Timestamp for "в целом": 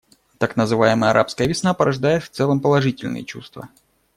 2.23-2.59